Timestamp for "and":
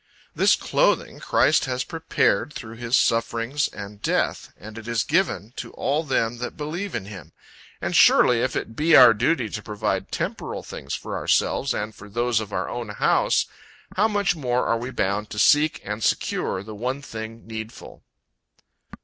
3.67-4.01, 4.57-4.75, 7.79-7.95, 11.71-11.93, 15.85-16.03